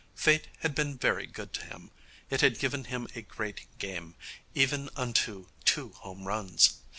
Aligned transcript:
Fate 0.15 0.47
had 0.61 0.73
been 0.73 0.97
very 0.97 1.27
good 1.27 1.53
to 1.53 1.63
him. 1.65 1.91
It 2.31 2.41
had 2.41 2.57
given 2.57 2.85
him 2.85 3.07
a 3.13 3.21
great 3.21 3.67
game, 3.77 4.15
even 4.55 4.89
unto 4.95 5.45
two 5.63 5.89
home 5.89 6.27
runs. 6.27 6.79